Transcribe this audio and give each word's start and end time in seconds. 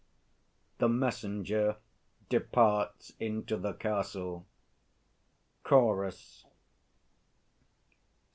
[The 0.79 0.89
MESSENGER 0.89 1.75
departs 2.27 3.13
into 3.19 3.55
the 3.55 3.73
Castle. 3.73 4.47
CHORUS. 5.63 6.43